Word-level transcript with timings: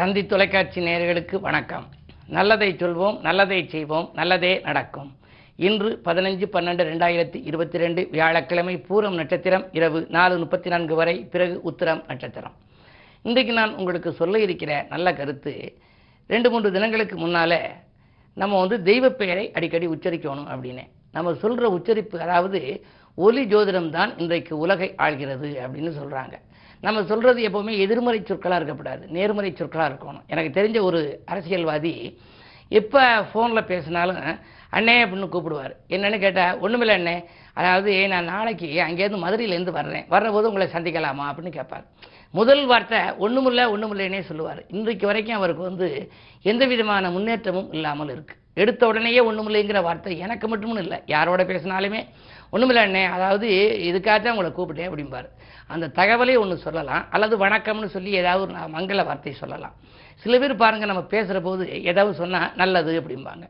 தந்தி 0.00 0.20
தொலைக்காட்சி 0.26 0.80
நேயர்களுக்கு 0.84 1.36
வணக்கம். 1.46 1.86
நல்லதை 2.36 2.68
சொல்வோம் 2.82 3.16
நல்லதை 3.26 3.58
செய்வோம் 3.72 4.06
நல்லதே 4.18 4.52
நடக்கும். 4.66 5.08
இன்று 5.66 5.90
பதினஞ்சு 6.06 6.46
பன்னெண்டு 6.54 6.82
ரெண்டாயிரத்தி 6.90 7.38
இருபத்தி 7.48 7.78
ரெண்டு 7.82 8.02
வியாழக்கிழமை 8.14 8.74
பூரம் 8.88 9.16
நட்சத்திரம் 9.20 9.64
இரவு 9.78 10.00
நாலு 10.16 10.34
முப்பத்தி 10.42 10.70
நான்கு 10.74 10.94
வரை 11.00 11.16
பிறகு 11.32 11.56
உத்திரம் 11.70 12.02
நட்சத்திரம். 12.10 12.54
இன்றைக்கு 13.24 13.54
நான் 13.60 13.74
உங்களுக்கு 13.80 14.12
சொல்ல 14.20 14.40
இருக்கிற 14.46 14.72
நல்ல 14.92 15.12
கருத்து 15.20 15.54
ரெண்டு 16.34 16.50
மூன்று 16.54 16.70
தினங்களுக்கு 16.76 17.18
முன்னால் 17.24 17.58
நம்ம 18.36 18.60
வந்து 18.62 18.78
தெய்வ 18.90 19.10
பெயரை 19.22 19.46
அடிக்கடி 19.58 19.88
உச்சரிக்கணும் 19.96 20.50
அப்படின்னு. 20.54 20.86
நம்ம 21.18 21.34
சொல்கிற 21.44 21.68
உச்சரிப்பு 21.78 22.18
அதாவது 22.26 22.62
ஒலி 23.26 23.44
ஜோதிடம் 23.54 23.90
தான் 23.98 24.12
இன்றைக்கு 24.24 24.54
உலகை 24.66 24.90
ஆள்கிறது 25.06 25.50
அப்படின்னு 25.64 25.92
சொல்கிறாங்க 26.00 26.36
நம்ம 26.80 27.04
சொல்கிறது 27.04 27.40
எப்போவுமே 27.48 27.72
எதிர்மறை 27.78 28.22
சொற்களாக 28.24 28.58
இருக்கக்கூடாது 28.60 29.06
நேர்மறை 29.16 29.50
சொற்களாக 29.56 29.88
இருக்கணும். 29.90 30.22
எனக்கு 30.26 30.52
தெரிஞ்ச 30.60 30.80
ஒரு 30.80 31.00
அரசியல்வாதி 31.26 31.94
எப்போ 32.68 33.02
ஃபோனில் 33.30 33.68
பேசினாலும் 33.70 34.18
அண்ணே 34.72 34.94
அப்படின்னு 35.04 35.28
கூப்பிடுவார். 35.34 35.72
என்னன்னு 35.88 36.18
கேட்டால் 36.18 36.58
ஒன்றுமில்ல 36.60 36.96
அண்ணே. 36.98 37.14
அதாவது 37.54 38.08
நான் 38.08 38.24
நாளைக்கு 38.24 38.66
அங்கேருந்து 38.66 39.22
மதுரையிலேருந்து 39.24 39.72
வர்றேன். 39.78 40.06
வர்றபோது 40.10 40.50
உங்களை 40.50 40.66
சந்திக்கலாமா? 40.72 41.24
அப்படின்னு 41.30 41.52
கேட்பார். 41.58 41.84
முதல் 42.30 42.66
வார்த்தை 42.66 42.98
ஒன்றுமில்ல 42.98 43.62
ஒன்றுமில்லைன்னே 43.74 44.20
சொல்லுவார். 44.20 44.60
இன்றைக்கு 44.68 45.06
வரைக்கும் 45.06 45.36
அவருக்கு 45.36 45.62
வந்து 45.62 45.88
எந்த 46.42 46.64
விதமான 46.66 47.10
முன்னேற்றமும் 47.10 47.72
இல்லாமல் 47.72 48.12
இருக்குது 48.14 48.38
எடுத்த 48.54 48.86
உடனேயே 48.86 49.20
ஒன்றுமில்லைங்கிற 49.30 49.82
வார்த்தை 49.82 50.18
எனக்கு 50.18 50.46
மட்டும்னு 50.56 50.84
இல்லை. 50.84 50.98
யாரோட 51.06 51.44
பேசினாலுமே 51.44 52.00
ஒன்றுமில்ல 52.52 52.82
அண்ணே 52.86 53.02
அதாவது 53.08 53.48
இதுக்காகத்தான் 53.88 54.34
உங்களை 54.34 54.50
கூப்பிட்டேன் 54.50 54.90
அப்படிம்பார். 54.90 55.28
அந்த 55.66 55.86
தகவலை 55.88 56.38
ஒன்று 56.38 56.56
சொல்லலாம் 56.56 57.04
அல்லது 57.10 57.34
வணக்கம்னு 57.46 57.86
சொல்லி 57.86 58.10
ஏதாவது 58.10 58.42
ஒரு 58.44 58.70
மங்கள 58.76 59.04
வார்த்தை 59.04 59.32
சொல்லலாம். 59.32 59.74
சில 60.22 60.38
பேர் 60.38 60.62
பாருங்கள் 60.62 60.90
நம்ம 60.92 61.02
பேசுகிற 61.14 61.40
போது 61.40 61.64
ஏதாவது 61.90 62.14
சொன்னால் 62.22 62.50
நல்லது 62.62 62.92
அப்படிம்பாங்க. 63.00 63.44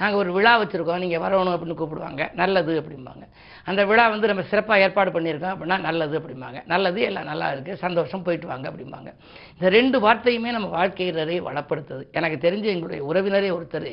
நாங்கள் 0.00 0.20
ஒரு 0.20 0.30
விழா 0.32 0.52
வச்சுருக்கோம் 0.60 1.02
நீங்கள் 1.02 1.22
வரணும் 1.24 1.52
அப்படின்னு 1.56 1.76
கூப்பிடுவாங்க. 1.80 2.22
நல்லது 2.40 2.72
அப்படிம்பாங்க. 2.80 3.24
அந்த 3.64 3.84
விழா 3.90 4.08
வந்து 4.08 4.26
நம்ம 4.30 4.42
சிறப்பாக 4.50 4.84
ஏற்பாடு 4.84 5.10
பண்ணியிருக்கோம் 5.10 5.52
அப்படின்னா 5.54 5.76
நல்லது 5.80 6.14
அப்படிம்பாங்க. 6.18 6.58
நல்லது 6.72 7.00
எல்லாம் 7.00 7.28
நல்லா 7.30 7.46
இருக்குது 7.52 7.80
சந்தோஷம் 7.84 8.24
போயிட்டு 8.26 8.46
வாங்க 8.46 8.66
அப்படிம்பாங்க. 8.70 9.10
இந்த 9.54 9.68
ரெண்டு 9.76 9.98
வார்த்தையுமே 10.06 10.50
நம்ம 10.56 10.68
வாழ்க்கையினரை 10.78 11.36
வளப்படுத்துது. 11.48 12.02
எனக்கு 12.12 12.38
தெரிஞ்ச 12.46 12.66
எங்களுடைய 12.74 13.02
உறவினரே 13.10 13.50
ஒருத்தர் 13.58 13.88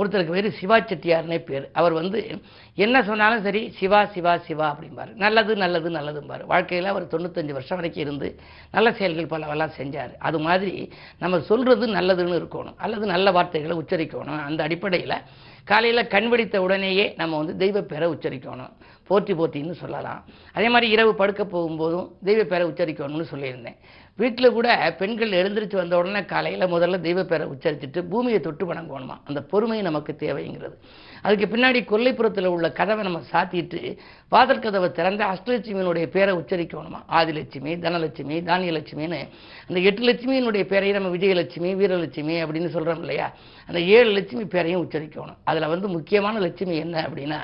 ஒருத்தருக்கு 0.00 0.34
பேர் 0.36 0.48
சிவா 0.60 0.78
செட்டியார்னே 0.80 1.38
பேர். 1.50 1.68
அவர் 1.72 1.94
வந்து 2.00 2.18
என்ன 2.86 2.96
சொன்னாலும் 3.02 3.44
சரி 3.46 3.62
சிவா 3.78 4.00
சிவா 4.16 4.34
சிவா 4.48 4.66
அப்படிம்பாரு. 4.72 5.12
நல்லது 5.24 5.52
நல்லது 5.56 5.90
நல்லதும்பார். 5.98 6.42
வாழ்க்கையில் 6.54 6.92
அவர் 6.94 7.10
தொண்ணூத்தஞ்சு 7.14 7.56
வருஷம் 7.58 7.80
வரைக்கும் 7.80 8.04
இருந்து 8.06 8.30
நல்ல 8.76 8.88
செயல்கள் 8.98 9.32
பலவெல்லாம் 9.34 9.76
செஞ்சார். 9.78 10.12
அது 10.28 10.40
மாதிரி 10.48 10.74
நம்ம 11.18 11.40
சொல் 11.48 11.64
சொல்றது 11.66 11.94
நல்லதுன்னு 11.98 12.38
இருக்கணும். 12.40 12.76
அல்லது 12.76 13.06
நல்ல 13.06 13.30
வார்த்தைகளை 13.30 13.76
உச்சரிக்கணும். 13.76 14.40
அந்த 14.44 14.62
அடிப்படையில் 14.62 15.22
காலையில் 15.64 16.10
கண் 16.14 16.28
வெடித்த 16.28 16.56
உடனேயே 16.62 17.14
நம்ம 17.16 17.36
வந்து 17.36 17.54
தெய்வ 17.56 17.80
பேரை 17.80 18.08
உச்சரிக்கணும். 18.08 18.72
போற்றி 19.08 19.32
போற்றின்னு 19.34 19.74
சொல்லலாம். 19.82 20.20
அதே 20.52 20.68
மாதிரி 20.68 20.92
இரவு 20.92 21.14
படுக்க 21.14 21.42
போகும்போதும் 21.44 22.08
தெய்வ 22.24 22.42
பேரை 22.44 22.64
உச்சரிக்கணும்னு 22.68 23.26
சொல்லியிருந்தேன். 23.32 23.78
வீட்டில் 24.16 24.52
கூட 24.52 24.94
பெண்கள் 24.98 25.30
எழுந்திரிச்சு 25.30 25.74
வந்த 25.74 25.96
உடனே 25.96 26.24
காலையில் 26.24 26.66
முதல்ல 26.66 26.98
தெய்வப்பேரை 27.06 27.46
உச்சரிச்சுட்டு 27.54 28.08
பூமியை 28.08 28.40
தொட்டு 28.40 28.74
வணங்கணுமா 28.74 29.16
அந்த 29.24 29.42
பொறுமை 29.42 29.82
நமக்கு 29.82 30.16
தேவைங்கிறது. 30.18 30.76
அதுக்கு 31.22 31.56
பின்னாடி 31.56 31.80
கொல்லைப்புறத்தில் 31.90 32.46
உள்ள 32.46 32.72
கதவை 32.72 33.04
நம்ம 33.04 33.20
சாத்திட்டு 33.32 33.96
வாசல் 34.28 34.58
கதவை 34.58 34.90
திறந்து 34.90 35.24
அஷ்டலட்சுமியினுடைய 35.24 36.06
பேரை 36.06 36.34
உச்சரிக்கணுமா? 36.34 37.00
ஆதிலட்சுமி 37.08 37.72
தனலட்சுமி 37.84 38.36
தானியலட்சுமின்னு 38.50 39.28
அந்த 39.68 39.80
எட்டு 39.80 40.02
லட்சுமியினுடைய 40.02 40.64
பேரையை 40.64 41.00
நம்ம 41.00 41.16
விஜயலட்சுமி 41.16 41.70
வீரலட்சுமி 41.82 42.36
அப்படின்னு 42.44 42.68
சொல்கிறோம் 42.68 43.00
இல்லையா? 43.00 43.32
அந்த 43.66 43.80
ஏழு 43.80 44.10
லட்சுமி 44.10 44.44
பேரையும் 44.44 44.90
உச்சரிக்கணும். 44.90 45.36
அதில் 45.44 45.66
வந்து 45.66 45.88
முக்கியமான 45.88 46.38
லட்சுமி 46.38 46.76
என்ன 46.76 47.08
அப்படின்னா 47.08 47.40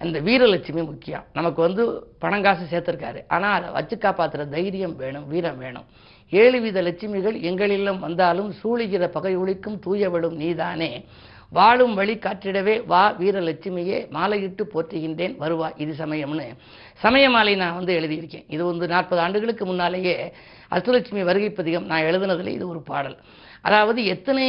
அந்த 0.00 0.20
வீரலட்சுமி 0.20 0.82
முக்கியம். 0.90 1.24
நமக்கு 1.32 1.60
வந்து 1.62 1.82
பணம் 2.22 2.44
காசு 2.46 2.64
சேர்த்துருக்காரு. 2.72 3.20
ஆனால் 3.34 3.54
அதை 3.58 3.68
வச்சு 3.76 3.96
காப்பாற்றுற 3.96 4.44
தைரியம் 4.48 4.96
வேணும் 4.96 5.28
வீரம் 5.28 5.58
வேணும். 5.58 5.86
ஏழு 6.32 6.58
வித 6.60 6.78
லட்சுமிகள் 6.82 7.36
எங்களிலும் 7.50 7.98
வந்தாலும் 7.98 8.50
சூழுகிற 8.60 9.06
பகை 9.16 9.32
ஒழிக்கும் 9.38 9.80
தூயவளும் 9.86 10.36
நீதானே. 10.42 10.90
வாழும் 11.56 11.94
வழி 11.94 12.14
காற்றிடவே 12.14 12.74
வா 12.86 13.02
வீரலட்சுமியே 13.20 13.98
மாலையிட்டு 14.16 14.62
போற்றுகின்றேன் 14.72 15.34
வருவா 15.42 15.68
இது 15.82 15.92
சமயம்னு. 16.02 16.46
சமய 17.04 17.26
மாலை 17.30 17.54
நான் 17.54 17.74
வந்து 17.74 17.92
எழுதியிருக்கேன். 17.98 18.46
இது 18.54 18.62
வந்து 18.64 18.86
நாற்பது 18.94 19.20
ஆண்டுகளுக்கு 19.20 19.66
முன்னாலேயே 19.66 20.16
அஷ்டலட்சுமி 20.70 21.24
வருகை 21.24 21.50
பதிகம் 21.50 21.86
நான் 21.86 22.08
எழுதுனதுல 22.10 22.54
இது 22.58 22.68
ஒரு 22.68 22.80
பாடல். 22.90 23.16
அதாவது 23.66 24.00
எத்தனை 24.14 24.46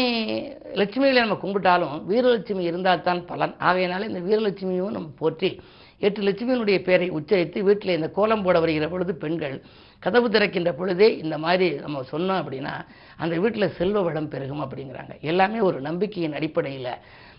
லட்சுமிகளை 0.80 1.20
நம்ம 1.24 1.40
கும்பிட்டாலும் 1.44 1.98
வீரலட்சுமி 2.10 2.64
இருந்தால் 2.70 3.06
தான் 3.08 3.22
பலன். 3.32 3.56
ஆகையினால 3.68 4.08
இந்த 4.12 4.22
வீரலட்சுமியும் 4.28 4.96
நம்ம 4.98 5.12
போற்றி 5.22 5.50
எட்டு 6.08 6.22
லட்சுமியினுடைய 6.26 6.78
பெயரை 6.88 7.08
உச்சரித்து 7.18 7.60
வீட்டில் 7.68 7.96
இந்த 7.98 8.10
கோலம் 8.18 8.44
போட 8.46 8.58
வருகிற 8.64 8.88
பொழுது 8.90 9.14
பெண்கள் 9.24 9.56
கதவு 10.04 10.28
திறக்கின்ற 10.34 10.72
பொழுதே 10.80 11.08
இந்த 11.24 11.36
மாதிரி 11.46 11.68
நம்ம 11.86 12.04
சொன்னோம் 12.12 12.40
அப்படின்னா 12.42 12.74
அந்த 13.24 13.36
வீட்டில் 13.44 13.74
செல்வ 13.78 14.04
வளம் 14.08 14.30
பெருகும் 14.34 14.64
அப்படிங்கிறாங்க. 14.66 15.14
எல்லாமே 15.32 15.60
ஒரு 15.70 15.78
நம்பிக்கையின் 15.88 16.38
அடிப்படையில் 16.40 16.92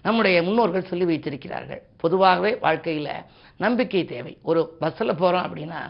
நம்முடைய 0.07 0.39
முன்னோர்கள் 0.47 0.89
சொல்லி 0.91 1.07
வைத்திருக்கிறார்கள். 1.11 1.83
பொதுவாகவே 2.03 2.53
வாழ்க்கையில் 2.65 3.13
நம்பிக்கை 3.65 4.03
தேவை. 4.15 4.33
ஒரு 4.51 4.61
பஸ்ஸில் 4.83 5.21
போகிறோம் 5.23 5.47
அப்படின்னா 5.47 5.81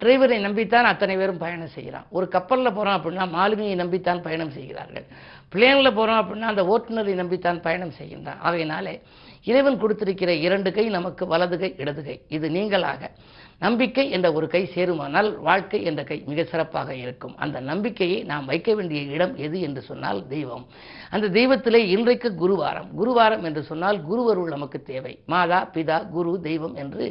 டிரைவரை 0.00 0.36
நம்பித்தான் 0.44 0.88
அத்தனை 0.90 1.14
பேரும் 1.20 1.42
பயணம் 1.42 1.74
செய்கிறான் 1.76 2.06
ஒரு 2.16 2.26
கப்பலில் 2.34 2.76
போகிறோம் 2.76 2.96
அப்படின்னா 2.98 3.24
மாலுமியை 3.38 3.74
நம்பித்தான் 3.82 4.24
பயணம் 4.26 4.54
செய்கிறார்கள். 4.58 5.06
பிளேனில் 5.52 5.94
போகிறோம் 5.94 6.20
அப்படின்னா 6.22 6.50
அந்த 6.52 6.62
ஓட்டுநரை 6.74 7.14
நம்பித்தான் 7.22 7.62
பயணம் 7.62 7.96
செய்கின்றான். 7.98 8.40
ஆகையினாலே 8.40 9.00
இறைவன் 9.44 9.80
கொடுத்திருக்கிற 9.80 10.30
இரண்டு 10.34 10.72
கை 10.72 10.88
நமக்கு 10.88 11.26
வலது 11.26 11.58
கை 11.58 11.74
இடது 11.76 12.02
கை. 12.04 12.20
இது 12.28 12.46
நீங்களாக 12.48 13.10
நம்பிக்கை 13.58 14.10
என்ற 14.10 14.32
ஒரு 14.32 14.46
கை 14.46 14.70
சேருமானால் 14.74 15.28
வாழ்க்கை 15.38 15.84
என்ற 15.84 16.04
கை 16.04 16.22
மிக 16.26 16.44
சிறப்பாக 16.44 16.94
இருக்கும். 16.94 17.36
அந்த 17.36 17.60
நம்பிக்கையை 17.60 18.18
நாம் 18.22 18.44
வைக்க 18.44 18.74
வேண்டிய 18.74 19.00
இடம் 19.14 19.36
எது 19.36 19.60
என்று 19.60 19.82
சொன்னால் 19.82 20.20
தெய்வம். 20.26 20.66
அந்த 21.10 21.26
தெய்வத்திலே 21.28 21.80
இன்றைக்கு 21.94 22.28
குருவாரம். 22.42 22.88
குருவாரம் 23.00 23.42
என்று 23.42 23.62
சொன்னால் 23.62 23.98
குருவருள் 24.10 24.52
நமக்கு 24.54 24.82
தேவை. 24.82 25.18
மாதா 25.26 25.70
பிதா 25.74 26.08
குரு 26.10 26.40
தெய்வம் 26.42 26.74
என்று 26.74 27.06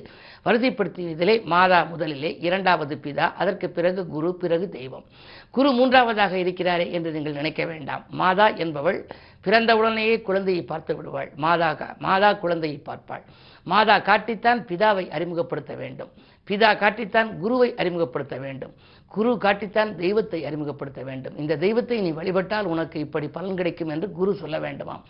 வரிசைப்படுத்தியதிலே 0.46 1.44
மாதா 1.44 1.84
முதலிலே 1.84 2.38
இரண்டாவது 2.40 2.96
பிதா 3.04 3.28
அதற்கு 3.34 3.70
பிறகு 3.70 4.08
குரு 4.08 4.36
பிறகு 4.36 4.70
தெய்வம். 4.70 5.04
குரு 5.52 5.72
மூன்றாவதாக 5.72 6.38
இருக்கிறாரே 6.38 6.92
என்று 6.92 7.12
நீங்கள் 7.12 7.40
நினைக்க 7.42 7.66
வேண்டாம். 7.66 8.06
மாதா 8.28 8.46
என்பவள் 8.64 9.00
பிறந்தவுடனேயே 9.46 10.16
குழந்தையை 10.28 10.64
பார்த்து 10.72 10.94
விடுவாள். 10.96 11.30
மாதா 11.46 11.70
மாதா 12.00 12.30
குழந்தையை 12.44 12.80
பார்ப்பாள். 12.86 13.24
மாதா 13.72 13.96
காட்டித்தான் 14.10 14.60
பிதாவை 14.70 15.06
அறிமுகப்படுத்த 15.18 15.74
வேண்டும். 15.82 16.12
பிதா 16.48 16.70
காட்டித்தான் 16.82 17.30
குருவை 17.42 17.70
அறிமுகப்படுத்த 17.82 18.36
வேண்டும். 18.44 18.74
குரு 19.16 19.32
காட்டித்தான் 19.44 19.92
தெய்வத்தை 20.02 20.40
அறிமுகப்படுத்த 20.50 21.02
வேண்டும். 21.10 21.36
இந்த 21.42 21.58
தெய்வத்தை 21.64 21.98
நீ 22.06 22.10
வழிபட்டால் 22.20 22.70
உனக்கு 22.74 22.98
இப்படி 23.06 23.28
பலன் 23.28 23.58
கிடைக்கும் 23.60 23.92
என்று 23.96 24.08
குரு 24.18 24.32
சொல்ல 24.42 24.58
வேண்டுமாம். 24.66 25.04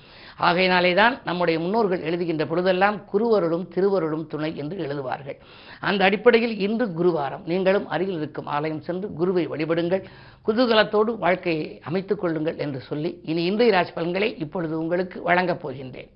ஆகையினாலே 0.47 0.91
தான் 0.94 1.16
நம்முடைய 1.23 1.57
முன்னோர்கள் 1.59 2.06
எழுதுகின்ற 2.09 2.45
பொழுதெல்லாம் 2.51 2.97
குருவருளும் 3.13 3.66
திருவருளும் 3.75 4.25
துணை 4.28 4.51
என்று 4.63 4.78
எழுதுவார்கள். 4.85 5.38
அந்த 5.89 6.03
அடிப்படையில் 6.03 6.56
இன்று 6.68 6.88
குருவாரம். 7.00 7.45
நீங்களும் 7.51 7.88
அருகில் 7.88 8.19
இருக்கும் 8.22 8.50
ஆலயம் 8.57 8.84
சென்று 8.89 9.09
குருவை 9.13 9.45
வழிபடுங்கள். 9.47 10.03
குதூகலத்தோடு 10.47 11.13
வாழ்க்கையை 11.25 11.68
அமைத்துக் 11.84 12.22
கொள்ளுங்கள் 12.24 12.57
என்று 12.57 12.81
சொல்லி 12.89 13.12
இனி 13.31 13.44
இன்றைய 13.44 13.74
ராசி 13.78 13.94
பலன்களை 14.00 14.31
இப்பொழுது 14.45 14.75
உங்களுக்கு 14.79 15.19
வழங்கப் 15.29 15.63
போகின்றேன். 15.63 16.12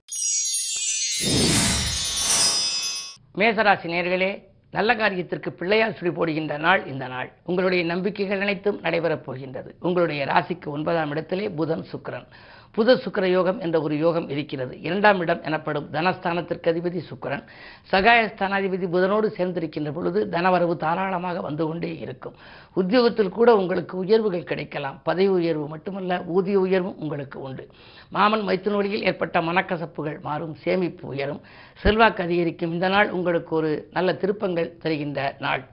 மேசராசி 3.38 3.88
நேர்களே 3.88 4.44
நல்ல 4.72 4.96
காரியத்திற்கு 4.96 5.50
பிள்ளையார் 5.50 5.94
சுழி 5.94 6.12
போடுகின்ற 6.12 6.58
நாள் 6.58 6.86
இந்த 6.86 7.08
நாள். 7.08 7.32
உங்களுடைய 7.46 7.84
நம்பிக்கைகள் 7.84 8.40
அனைத்தும் 8.40 8.82
நடைபெறப் 8.82 9.24
போகின்றது. 9.24 9.76
உங்களுடைய 9.80 10.26
ராசிக்கு 10.26 10.66
ஒன்பதாம் 10.66 11.10
இடத்திலே 11.10 11.50
புதன் 11.50 11.86
சுக்கரன். 11.94 12.28
புத 12.76 12.94
சுக்கிர 12.96 13.26
யோகம் 13.26 13.60
என்ற 13.60 13.82
ஒரு 13.82 13.98
யோகம் 13.98 14.30
இருக்கிறது. 14.30 14.82
இரண்டாம் 14.82 15.20
இடம் 15.20 15.42
எனப்படும் 15.44 15.88
தனஸ்தானத்திற்கு 15.92 16.70
அதிபதி 16.72 17.00
சுக்கரன். 17.10 17.44
சகாயஸ்தானாதிபதி 17.92 18.88
புதனோடு 18.94 19.28
சேர்ந்திருக்கின்ற 19.38 19.92
பொழுது 19.94 20.28
தனவரவு 20.32 20.76
தாராளமாக 20.76 21.42
வந்து 21.42 21.68
கொண்டே 21.68 21.98
இருக்கும். 21.98 22.34
உத்தியோகத்தில் 22.74 23.30
கூட 23.30 23.56
உங்களுக்கு 23.56 23.98
உயர்வுகள் 23.98 24.44
கிடைக்கலாம். 24.44 25.00
பதவி 25.04 25.28
உயர்வு 25.28 25.68
மட்டுமல்ல 25.68 26.24
ஊதிய 26.28 26.60
உயர்வும் 26.60 26.98
உங்களுக்கு 26.98 27.40
உண்டு. 27.42 27.68
மாமன் 28.10 28.48
மைத்துன 28.48 28.74
வழியில் 28.74 29.04
ஏற்பட்ட 29.04 29.42
மனக்கசப்புகள் 29.42 30.22
மாறும் 30.22 30.56
சேமிப்பு 30.56 31.08
உயரும். 31.08 31.42
செல்வாக்கு 31.74 32.24
அதிகரிக்கும். 32.24 32.72
இந்த 32.72 32.88
நாள் 32.88 33.10
உங்களுக்கு 33.10 33.56
ஒரு 33.56 33.88
நல்ல 33.92 34.14
திருப்பங்கள் 34.14 34.78
தருகின்ற 34.78 35.36
நாள். 35.40 35.64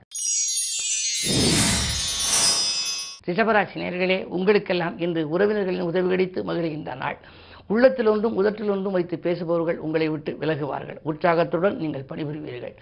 ரிஷபராசி 3.28 3.76
நேர்களே 3.82 4.18
உங்களுக்கெல்லாம் 4.36 4.96
இன்று 5.04 5.22
உறவினர்களின் 5.34 5.88
உதவி 5.90 6.08
கிடைத்து 6.08 6.40
மகிழ்கின்ற 6.50 6.94
நாள். 7.04 7.18
உள்ளத்தில் 7.72 8.08
ஒன்றும் 8.12 8.36
உதட்டில் 8.40 8.70
ஒன்றும் 8.74 8.94
வைத்து 8.96 9.16
பேசுபவர்கள் 9.24 9.78
உங்களை 9.86 10.06
விட்டு 10.08 10.32
விலகுவார்கள். 10.42 10.98
உற்சாகத்துடன் 11.02 11.76
நீங்கள் 11.82 12.06
பணிபுரிவீர்கள். 12.10 12.74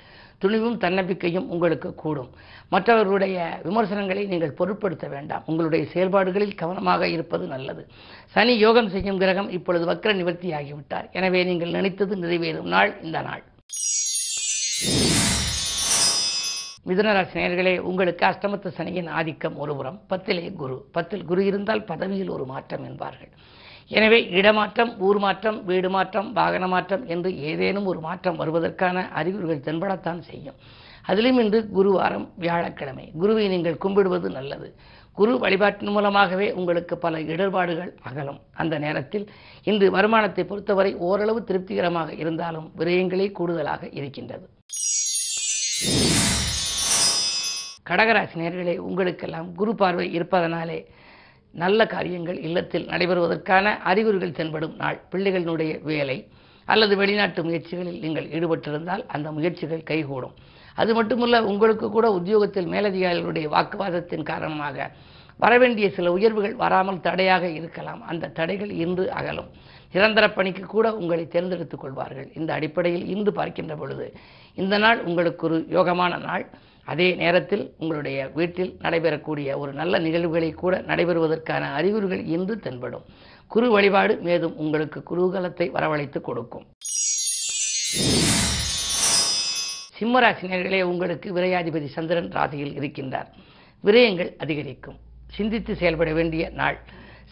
துணிவும் 0.42 0.76
தன்னம்பிக்கையும் 0.84 1.48
உங்களுக்கு 1.54 1.90
கூடும். 1.94 2.30
மற்றவர்களுடைய 2.68 3.36
விமர்சனங்களை 3.64 4.24
நீங்கள் 4.32 4.56
பொருட்படுத்த 4.60 5.06
வேண்டாம். 5.08 5.44
உங்களுடைய 5.46 5.84
செயல்பாடுகளில் 5.94 6.58
கவனமாக 6.62 7.08
இருப்பது 7.08 7.46
நல்லது. 7.46 7.82
சனி 8.36 8.56
யோகம் 8.58 8.92
செய்யும் 8.94 9.20
கிரகம் 9.24 9.50
இப்பொழுது 9.58 9.86
வக்ர 9.92 10.14
நிவர்த்தி 10.14 10.50
ஆகிவிட்டார் 10.52 11.08
எனவே 11.12 11.42
நீங்கள் 11.44 11.76
நினைத்தது 11.78 12.16
நிறைவேறும் 12.16 12.72
நாள் 12.76 12.92
இந்த 13.02 13.20
நாள். 13.20 13.44
மிதனராசநேயர்களே 16.88 17.72
உங்களுக்கு 17.90 18.24
அஷ்டமத்து 18.28 18.68
சனியின் 18.76 19.08
ஆதிக்கம் 19.18 19.56
ஒருபுறம் 19.62 19.98
பத்திலே 20.10 20.44
குரு. 20.60 20.76
பத்தில் 20.96 21.24
குரு 21.30 21.42
இருந்தால் 21.50 21.82
பதவியில் 21.90 22.30
ஒரு 22.34 22.44
மாற்றம் 22.50 22.84
என்பார்கள். 22.88 23.32
எனவே 23.96 24.18
இடமாற்றம் 24.38 24.92
ஊர் 25.06 25.18
மாற்றம் 25.24 25.58
வீடு 25.70 25.88
மாற்றம் 25.96 26.28
வாகன 26.38 26.64
மாற்றம் 26.74 27.04
என்று 27.14 27.30
ஏதேனும் 27.50 27.88
ஒரு 27.90 28.00
மாற்றம் 28.06 28.38
வருவதற்கான 28.40 29.04
அறிகுறிகள் 29.20 29.64
தென்படத்தான் 29.66 30.20
செய்யும். 30.28 30.58
அதிலும் 31.10 31.38
இன்று 31.42 31.58
குருவாரம் 31.76 32.26
வியாழக்கிழமை. 32.44 33.06
குருவை 33.20 33.44
நீங்கள் 33.54 33.82
கும்பிடுவது 33.84 34.30
நல்லது. 34.38 34.68
குரு 35.18 35.34
வழிபாட்டின் 35.44 35.94
மூலமாகவே 35.96 36.48
உங்களுக்கு 36.60 36.94
பல 37.04 37.20
இடர்பாடுகள் 37.32 37.92
அகலும். 38.08 38.40
அந்த 38.62 38.74
நேரத்தில் 38.84 39.26
இன்று 39.70 39.88
வருமானத்தை 39.96 40.44
பொறுத்தவரை 40.50 40.92
ஓரளவு 41.08 41.42
திருப்திகரமாக 41.50 42.12
இருந்தாலும் 42.22 42.68
விரயங்களே 42.80 43.28
கூடுதலாக 43.40 43.88
இருக்கின்றது. 44.00 44.46
கடகராசி 47.88 48.36
நேர்களே 48.42 48.76
உங்களுக்கெல்லாம் 48.76 49.48
குரு 49.54 49.74
பார்வை 49.74 50.06
இருப்பதனாலே 50.12 50.78
நல்ல 51.54 51.86
காரியங்கள் 51.86 52.38
இல்லத்தில் 52.40 52.88
நடைபெறுவதற்கான 52.88 53.66
அறிகுறிகள் 53.90 54.32
தென்படும் 54.32 54.74
நாள். 54.76 54.98
பிள்ளைகளினுடைய 55.12 55.82
வேலை 55.82 56.28
அல்லது 56.64 56.96
வெளிநாட்டு 56.96 57.44
முயற்சிகளில் 57.44 58.00
நீங்கள் 58.00 58.26
ஈடுபட்டிருந்தால் 58.26 59.04
அந்த 59.06 59.32
முயற்சிகள் 59.32 59.82
கைகூடும். 59.82 60.34
அது 60.74 60.94
மட்டுமல்ல 60.94 61.44
உங்களுக்கு 61.44 61.90
கூட 61.90 62.06
உத்தியோகத்தில் 62.10 62.70
மேலதிகாரிகளுடைய 62.72 63.46
வாக்குவாதத்தின் 63.48 64.22
காரணமாக 64.22 64.90
வரவேண்டிய 65.36 65.90
சில 65.90 66.12
உயர்வுகள் 66.12 66.54
வராமல் 66.54 67.00
தடையாக 67.00 67.48
இருக்கலாம். 67.48 68.02
அந்த 68.02 68.28
தடைகள் 68.28 68.70
இன்று 68.70 69.10
அகலும். 69.10 69.50
நிரந்தர 69.92 70.30
பணிக்கு 70.30 70.62
கூட 70.62 70.86
உங்களை 70.94 71.24
தேர்ந்தெடுத்துக் 71.28 71.80
கொள்வார்கள். 71.80 72.28
இந்த 72.34 72.52
அடிப்படையில் 72.52 73.06
இன்று 73.06 73.32
பார்க்கின்ற 73.32 73.74
பொழுது 73.76 74.06
இந்த 74.54 74.78
நாள் 74.78 75.00
உங்களுக்கு 75.02 75.46
ஒரு 75.46 75.58
யோகமான 75.70 76.18
நாள். 76.24 76.46
அதே 76.86 77.14
நேரத்தில் 77.14 77.64
உங்களுடைய 77.78 78.18
வீட்டில் 78.38 78.72
நடைபெறக்கூடிய 78.82 79.56
ஒரு 79.62 79.72
நல்ல 79.72 79.98
நிகழ்வுகளை 79.98 80.50
கூட 80.50 80.74
நடைபெறுவதற்கான 80.90 81.64
அறிகுறிகள் 81.78 82.24
இன்று 82.36 82.54
தென்படும். 82.58 83.04
குரு 83.46 83.70
வழிபாடு 83.70 84.14
மேலும் 84.28 84.56
உங்களுக்கு 84.56 85.02
குருகலத்தை 85.10 85.66
வரவழைத்து 85.70 86.20
கொடுக்கும். 86.20 86.66
சிம்மராசினியர்களே 89.98 90.82
உங்களுக்கு 90.82 91.28
விரையாதிபதி 91.34 91.88
சந்திரன் 91.96 92.30
ராசியில் 92.30 92.74
இருக்கின்றார். 92.78 93.28
விரயங்கள் 93.84 94.30
அதிகரிக்கும். 94.38 94.98
சிந்தித்து 95.26 95.76
செயல்பட 95.76 96.12
வேண்டிய 96.12 96.50
நாள். 96.60 96.78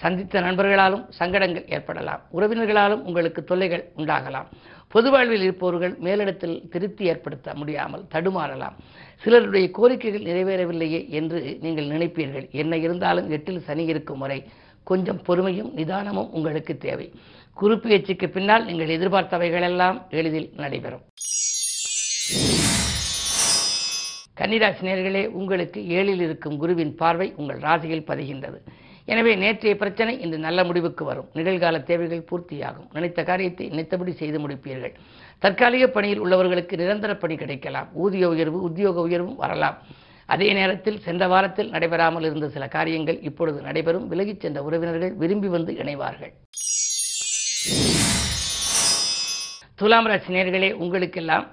சந்தித்த 0.02 0.40
நண்பர்களாலும் 0.40 1.02
சங்கடங்கள் 1.18 1.66
ஏற்படலாம். 1.68 2.22
உறவினர்களாலும் 2.36 3.02
உங்களுக்கு 3.08 3.44
தொல்லைகள் 3.44 3.84
உண்டாகலாம். 3.96 4.48
பொது 4.88 5.10
வாழ்வில் 5.10 5.42
இருப்பவர்கள் 5.42 5.94
மேலிடத்தில் 6.06 6.68
திருப்தி 6.68 7.04
ஏற்படுத்த 7.04 7.54
முடியாமல் 7.54 8.04
தடுமாறலாம். 8.14 8.76
சிலருடைய 9.22 9.70
கோரிக்கைகள் 9.78 10.28
நிறைவேறவில்லையே 10.30 11.00
என்று 11.08 11.58
நீங்கள் 11.60 11.90
நினைப்பீர்கள். 11.94 12.50
என்ன 12.50 12.76
இருந்தாலும் 12.76 13.30
எட்டில் 13.30 13.64
சனி 13.68 13.84
இருக்கும் 13.84 14.18
வரை 14.18 14.38
கொஞ்சம் 14.84 15.20
பொறுமையும் 15.26 15.70
நிதானமும் 15.76 16.30
உங்களுக்கு 16.30 16.78
தேவை. 16.78 17.12
குறிப்பெயர்ச்சிக்கு 17.60 18.26
பின்னால் 18.28 18.64
நீங்கள் 18.64 18.94
எதிர்பார்த்தவைகளெல்லாம் 18.96 19.98
எளிதில் 20.10 20.50
நடைபெறும். 20.56 21.04
கன்னிராசினியர்களே 24.40 25.26
உங்களுக்கு 25.40 25.80
ஏழில் 25.98 26.22
இருக்கும் 26.26 26.56
குருவின் 26.58 26.94
பார்வை 26.94 27.32
உங்கள் 27.36 27.58
ராசியில் 27.58 28.08
பதிகின்றது. 28.08 28.58
எனவே 29.12 29.32
நேற்றைய 29.34 29.76
பிரச்சனை 29.76 30.12
இன்று 30.24 30.38
நல்ல 30.38 30.60
முடிவுக்கு 30.64 31.04
வரும். 31.04 31.28
நிகழ்கால 31.34 31.82
தேவைகள் 31.82 32.28
பூர்த்தியாகும். 32.30 32.86
நினைத்த 32.92 33.22
காரியத்தை 33.22 33.68
நினைத்தபடி 33.68 34.12
செய்து 34.12 34.38
முடிப்பீர்கள். 34.38 34.94
தற்காலிக 35.38 35.86
பணியில் 35.88 36.22
உள்ளவர்களுக்கு 36.24 36.76
நிரந்தர 36.82 37.16
பணி 37.16 37.36
கிடைக்கலாம். 37.36 37.88
ஊதிய 38.04 38.28
உயர்வு 38.28 38.60
உத்தியோக 38.62 39.00
உயர்வும் 39.00 39.36
வரலாம். 39.36 39.76
அதே 40.26 40.52
நேரத்தில் 40.52 41.00
சென்ற 41.06 41.26
வாரத்தில் 41.26 41.70
நடைபெறாமல் 41.70 42.22
இருந்த 42.22 42.48
சில 42.48 42.68
காரியங்கள் 42.68 43.18
இப்பொழுது 43.20 43.60
நடைபெறும். 43.60 44.06
விலகிச் 44.12 44.42
சென்ற 44.44 44.62
உறவினர்கள் 44.62 45.12
விரும்பி 45.22 45.48
வந்து 45.48 45.72
இணைவார்கள். 45.72 46.32
துலாம் 49.74 50.06
ராசி 50.06 50.32
நேர்களே 50.34 50.72
உங்களுக்கெல்லாம் 50.72 51.46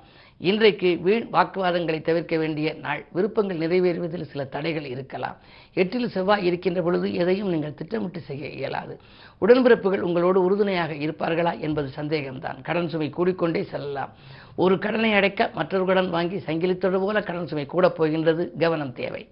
இன்றைக்கு 0.50 0.98
வீண் 1.02 1.28
வாக்குவாதங்களை 1.34 2.02
தவிர்க்க 2.02 2.38
வேண்டிய 2.38 2.74
நாள். 2.74 3.06
விருப்பங்கள் 3.12 3.58
நிறைவேறுவதில் 3.58 4.30
சில 4.32 4.44
தடைகள் 4.46 4.86
இருக்கலாம். 4.86 5.36
எட்டில் 5.74 6.10
செவ்வாய் 6.10 6.46
இருக்கின்ற 6.46 6.82
பொழுது 6.82 7.14
எதையும் 7.14 7.50
நீங்கள் 7.50 7.74
திட்டமிட்டு 7.74 8.20
செய்ய 8.20 8.48
இயலாது. 8.48 9.00
உடன்பிறப்புகள் 9.42 10.00
உங்களோடு 10.00 10.44
உறுதுணையாக 10.44 10.94
இருப்பார்களா 10.94 11.60
என்பது 11.60 11.90
சந்தேகம்தான். 11.96 12.62
கடன் 12.64 12.90
சுமை 12.90 13.14
கூடிக்கொண்டே 13.18 13.64
செல்லலாம். 13.64 14.14
ஒரு 14.56 14.80
கடனை 14.80 15.14
அடைக்க 15.14 15.52
மற்றொரு 15.54 15.86
கடன் 15.86 16.10
வாங்கி 16.10 16.38
சங்கிலித்தோடு 16.38 17.00
போல 17.00 17.22
கடன் 17.22 17.48
சுமை 17.48 17.66
கூட 17.66 17.90
போகின்றது 17.90 18.52
கவனம் 18.60 18.94
தேவை. 18.94 19.28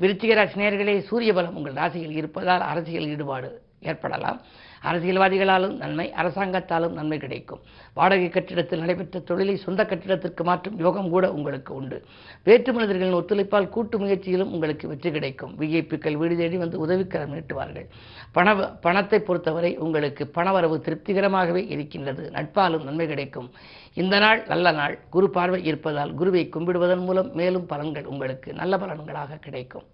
விருச்சிக 0.00 0.34
ராசி 0.34 1.00
சூரிய 1.00 1.32
பலம் 1.32 1.56
உங்கள் 1.56 1.72
ராசியில் 1.72 2.16
இருப்பதால் 2.16 2.60
அரசியல் 2.60 3.08
ஈடுபாடு 3.08 3.62
ஏற்படலாம். 3.80 4.40
அரசியல்வாதிகளாலும் 4.82 5.76
நன்மை 5.76 6.12
அரசாங்கத்தாலும் 6.16 6.92
நன்மை 6.92 7.18
கிடைக்கும். 7.18 7.60
வாடகை 7.94 8.28
கட்டிடத்தில் 8.28 8.78
நடைபெற்ற 8.78 9.18
தொழிலை 9.18 9.56
சொந்த 9.56 9.84
கட்டிடத்திற்கு 9.84 10.44
மாற்றும் 10.44 10.78
யோகம் 10.78 11.10
கூட 11.10 11.32
உங்களுக்கு 11.32 11.74
உண்டு. 11.74 12.04
வேற்று 12.44 12.72
மனிதர்களின் 12.72 13.18
ஒத்துழைப்பால் 13.20 13.68
கூட்டு 13.68 13.98
முயற்சியிலும் 13.98 14.52
உங்களுக்கு 14.52 14.88
வெற்றி 14.88 15.10
கிடைக்கும். 15.10 15.54
விஐபிக்கள் 15.58 16.16
வீடு 16.16 16.36
தேடி 16.36 16.56
வந்து 16.56 16.86
உதவிக்கரம் 16.86 17.34
நீட்டுவார்கள். 17.34 17.86
பண 18.32 18.56
பணத்தை 18.56 19.20
பொறுத்தவரை 19.20 19.76
உங்களுக்கு 19.76 20.30
பணவரவு 20.34 20.78
திருப்திகரமாகவே 20.86 21.70
இருக்கின்றது. 21.70 22.30
நட்பாலும் 22.34 22.84
நன்மை 22.84 23.06
கிடைக்கும். 23.06 23.50
இந்த 23.94 24.18
நாள் 24.18 24.44
நல்ல 24.46 24.70
நாள். 24.70 24.98
குரு 25.10 25.30
பார்வை 25.30 25.64
இருப்பதால் 25.64 26.14
குருவை 26.14 26.48
கும்பிடுவதன் 26.56 27.04
மூலம் 27.04 27.30
மேலும் 27.34 27.68
பலன்கள் 27.68 28.04
உங்களுக்கு 28.04 28.52
நல்ல 28.52 28.76
பலன்களாக 28.76 29.38
கிடைக்கும். 29.38 29.86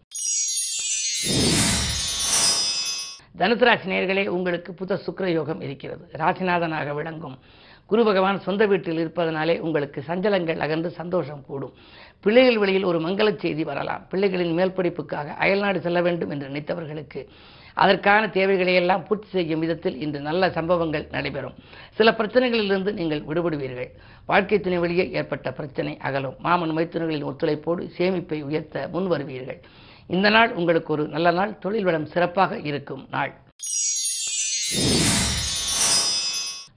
தனுசு 3.38 3.64
ராசி 3.64 4.26
உங்களுக்கு 4.28 4.72
புத 4.72 4.98
சுக்கர 5.06 5.26
யோகம் 5.26 5.60
இருக்கிறது. 5.60 6.08
ராசிநாதனாக 6.19 6.94
விளங்கும். 6.94 7.38
குரு 7.86 8.04
பகவான் 8.04 8.40
சொந்த 8.40 8.66
வீட்டில் 8.66 8.98
இருப்பதனாலே 8.98 9.58
உங்களுக்கு 9.58 10.02
சஞ்சலங்கள் 10.06 10.58
அகன்று 10.58 10.90
சந்தோஷம் 10.90 11.44
கூடும். 11.46 11.72
பிள்ளைகள் 12.20 12.58
வழியில் 12.58 12.84
ஒரு 12.84 13.00
மங்களச் 13.00 13.38
செய்தி 13.38 13.64
வரலாம். 13.64 14.06
பிள்ளைகளின் 14.11 14.54
மேற்படிப்புக்காக 14.59 15.26
அயல்நாடு 15.26 15.80
செல்ல 15.80 16.02
வேண்டும் 16.02 16.30
என்று 16.30 16.49
நினைத்தவர்களுக்கு 16.49 17.26
அதற்கான 17.75 18.28
தேவைகளை 18.28 18.75
எல்லாம் 18.75 19.04
பூர்த்தி 19.04 19.28
செய்யும் 19.28 19.61
விதத்தில் 19.61 20.00
இன்று 20.00 20.20
நல்ல 20.20 20.50
சம்பவங்கள் 20.50 21.09
நடைபெறும். 21.11 21.54
சில 21.92 22.11
பிரச்சனைகளிலிருந்து 22.11 22.92
நீங்கள் 22.92 23.23
விடுபடுவீர்கள். 23.23 23.90
வாழ்க்கை 24.26 24.61
துணை 24.61 24.78
வழியே 24.78 25.11
ஏற்பட்ட 25.11 25.52
பிரச்சனை 25.52 25.97
அகலும். 25.97 26.37
மாமன் 26.38 26.76
மைத்துனர்களின் 26.76 27.28
ஒத்துழைப்போடு 27.30 27.90
சேமிப்பை 27.99 28.42
உயர்த்த 28.42 28.88
முன் 28.92 29.11
வருவீர்கள் 29.11 29.61
இந்த 30.06 30.30
நாள் 30.30 30.52
உங்களுக்கு 30.52 30.92
ஒரு 30.92 31.08
நல்ல 31.08 31.30
நாள். 31.30 31.58
தொழில் 31.58 31.84
வளம் 31.84 32.06
சிறப்பாக 32.06 32.58
இருக்கும் 32.58 33.06
நாள். 33.11 33.32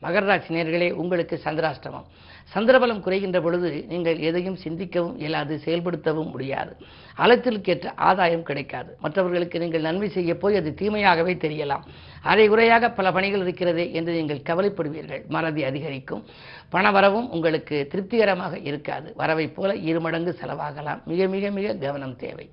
மகர 0.03 0.25
ராசி 0.25 0.53
நேர்களே 0.55 0.91
உங்களுக்கு 0.91 1.41
சந்திராஷ்டமம். 1.43 2.07
சந்திரபலம் 2.53 3.01
குறைகின்ற 3.05 3.41
பொழுது 3.41 3.85
நீங்கள் 3.87 4.17
எதையும் 4.17 4.57
சிந்திக்கவும் 4.63 5.17
இயலாது 5.17 5.61
செயல்படுத்தவும் 5.65 6.29
முடியாது. 6.29 6.77
அலத்திற்கேற்ற 7.17 7.93
ஆதாயம் 7.95 8.43
கிடைக்காது. 8.43 8.97
மற்றவர்களுக்கு 8.99 9.59
நீங்கள் 9.59 9.81
நன்மை 9.81 10.09
செய்ய 10.09 10.37
போய் 10.37 10.55
அது 10.55 10.73
தீமையாகவே 10.81 11.33
தெரியலாம். 11.45 11.83
அரை 12.21 12.47
குறையாக 12.47 12.91
பல 12.91 13.11
பணிகள் 13.11 13.41
இருக்கிறதே 13.41 13.93
என்று 13.93 14.13
நீங்கள் 14.13 14.45
கவலைப்படுவீர்கள். 14.49 15.27
மறதி 15.27 15.63
அதிகரிக்கும். 15.63 16.25
பண 16.69 16.91
வரவும் 16.91 17.29
உங்களுக்கு 17.29 17.87
திருப்திகரமாக 17.91 18.59
இருக்காது. 18.59 19.13
வரவை 19.15 19.47
போல 19.47 19.75
இரு 19.75 19.99
மடங்கு 19.99 20.37
செலவாகலாம். 20.41 21.03
மிக 21.03 21.27
மிக 21.27 21.51
மிக 21.51 21.73
கவனம் 21.73 22.15
தேவை. 22.15 22.49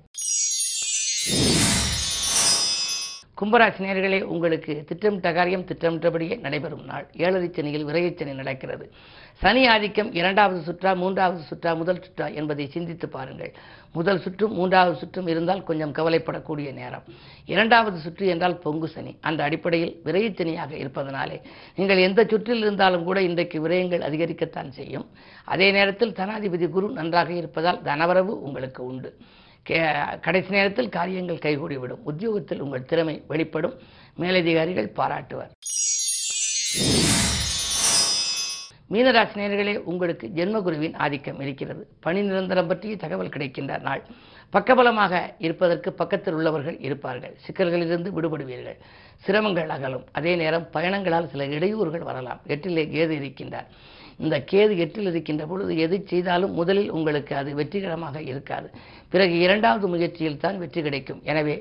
கும்பராசி 3.41 3.81
நேர்களே 3.85 4.21
உங்களுக்கு 4.21 4.83
திட்டமிட்ட 4.87 5.33
காரியம் 5.33 5.65
திட்டமிட்டபடியே 5.65 6.39
நடைபெறும் 6.39 6.85
நாள். 6.85 7.07
ஏழரை 7.17 7.49
சனியில் 7.49 7.83
விரையச்சனி 7.85 8.33
நடக்கிறது. 8.33 8.91
சனி 9.33 9.67
ஆதிக்கம் 9.67 10.13
இரண்டாவது 10.13 10.59
சுற்றா 10.67 10.95
மூன்றாவது 10.95 11.41
சுற்றா 11.49 11.75
முதல் 11.75 12.01
சுற்றா 12.05 12.33
என்பதை 12.33 12.67
சிந்தித்து 12.67 13.09
பாருங்கள். 13.09 13.53
முதல் 13.91 14.19
சுற்றும் 14.19 14.53
மூன்றாவது 14.53 14.95
சுற்றும் 14.97 15.27
இருந்தால் 15.27 15.63
கொஞ்சம் 15.63 15.93
கவலைப்படக்கூடிய 15.93 16.73
நேரம். 16.73 17.03
இரண்டாவது 17.45 17.97
சுற்று 17.97 18.27
என்றால் 18.27 18.57
பொங்கு 18.57 18.87
சனி. 18.87 19.17
அந்த 19.21 19.43
அடிப்படையில் 19.43 19.95
விரையச்சனியாக 20.05 20.71
இருப்பதனாலே 20.71 21.41
நீங்கள் 21.75 21.97
எந்த 21.97 22.25
சுற்றில் 22.29 22.57
இருந்தாலும் 22.57 23.03
கூட 23.03 23.21
இன்றைக்கு 23.21 23.67
விரயங்கள் 23.67 24.07
அதிகரிக்கத்தான் 24.09 24.69
செய்யும். 24.69 25.07
அதே 25.45 25.71
நேரத்தில் 25.71 26.11
தனாதிபதி 26.11 26.69
குரு 26.69 26.89
நன்றாக 26.89 27.33
இருப்பதால் 27.33 27.81
தனவரவு 27.81 28.33
உங்களுக்கு 28.47 28.85
உண்டு. 28.85 29.17
கடைசி 30.21 30.49
நேரத்தில் 30.49 30.89
காரியங்கள் 30.89 31.35
கைகூடிவிடும். 31.35 32.01
உத்தியோகத்தில் 32.03 32.59
உங்கள் 32.59 32.85
திறமை 32.85 33.23
வெளிப்படும். 33.27 33.79
மேலதிகாரிகள் 34.15 34.91
பாராட்டுவர். 34.95 35.49
மீனராசினியர்களே 38.91 39.77
உங்களுக்கு 39.77 40.27
ஜென்மகுருவின் 40.35 40.95
ஆதிக்கம் 40.95 41.39
இருக்கிறது. 41.39 41.87
பணி 41.99 42.21
நிரந்தரம் 42.21 42.67
பற்றிய 42.67 42.97
தகவல் 42.97 43.29
கிடைக்கின்ற 43.29 43.77
நாள். 43.77 44.03
பக்கபலமாக 44.53 45.33
இருப்பதற்கு 45.37 45.93
பக்கத்தில் 45.93 46.33
உள்ளவர்கள் 46.33 46.79
இருப்பார்கள். 46.79 47.37
சிக்கல்களிலிருந்து 47.47 48.11
விடுபடுவீர்கள். 48.11 48.77
சிரமங்கள் 49.27 49.67
அகலும். 49.67 50.05
அதே 50.11 50.35
நேரம் 50.35 50.69
பயணங்களால் 50.73 51.29
சில 51.29 51.45
இடையூறுகள் 51.45 52.03
வரலாம். 52.03 52.41
எட்டிலே 52.47 52.85
கேது 52.87 53.15
இருக்கின்றார். 53.21 53.65
இந்த 54.23 54.35
கேது 54.51 54.73
எட்டில் 54.83 55.09
இருக்கின்ற 55.11 55.45
பொழுது 55.45 55.77
எது 55.85 55.95
செய்தாலும் 56.11 56.53
முதலில் 56.59 56.91
உங்களுக்கு 56.97 57.33
அது 57.35 57.55
வெற்றிகரமாக 57.55 58.21
இருக்காது. 58.21 58.67
பிறகு 59.13 59.35
இரண்டாவது 59.39 59.87
முயற்சியில் 59.93 60.41
தான் 60.43 60.57
வெற்றி 60.57 60.81
கிடைக்கும். 60.81 61.21
எனவே 61.31 61.55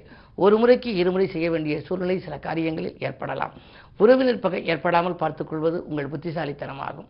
ஒரு 0.44 0.56
முறைக்கு 0.58 0.90
இருமுறை 1.00 1.26
செய்ய 1.34 1.49
வேண்டிய 1.50 1.75
சூழ்நிலை 1.87 2.18
சில 2.18 2.37
காரியங்களில் 2.38 2.99
ஏற்படலாம். 3.08 3.54
உறவினர் 4.02 4.42
பகை 4.44 4.61
ஏற்படாமல் 4.73 5.20
பார்த்துக்கொள்வது 5.23 5.80
உங்கள் 5.88 6.12
புத்திசாலித்தனமாகும். 6.14 7.08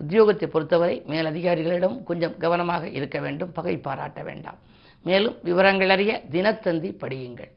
உத்தியோகத்தை 0.00 0.46
பொறுத்தவரை 0.54 0.96
மேலதிகாரிகளிடம் 1.12 1.96
கொஞ்சம் 2.04 2.36
கவனமாக 2.44 2.88
இருக்க 2.88 3.18
வேண்டும். 3.20 3.52
பகை 3.52 3.76
பாராட்ட 3.86 4.22
வேண்டாம். 4.22 4.60
மேலும் 5.04 5.36
விவரங்கள் 5.48 5.94
அறிய 5.96 6.12
தினத்தந்தி 6.34 6.92
படியுங்கள். 7.02 7.52